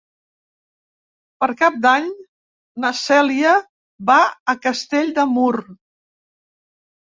Per 1.43 1.49
Cap 1.59 1.75
d'Any 1.83 2.07
na 2.85 2.91
Cèlia 3.01 3.51
va 4.09 4.17
a 4.55 4.57
Castell 4.65 5.13
de 5.21 5.27
Mur. 5.35 5.55